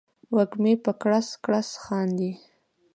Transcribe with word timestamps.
وږمې 0.35 0.73
په 0.85 0.91
کړس، 1.01 1.27
کړس 1.43 1.69
خاندي 1.83 2.31